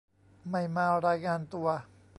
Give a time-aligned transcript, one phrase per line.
[0.49, 1.67] ไม่มารายงานตัว